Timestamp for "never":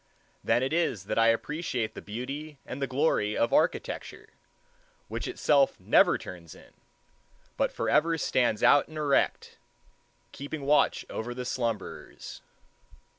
5.79-6.17